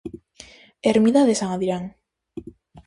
[0.91, 1.83] Ermida de San Adrián.